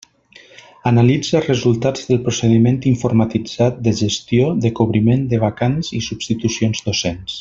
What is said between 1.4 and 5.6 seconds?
resultats del procediment informatitzat de gestió de cobriment de